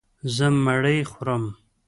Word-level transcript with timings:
زه 0.35 0.45
مړۍ 0.63 0.99
خورم. 1.11 1.43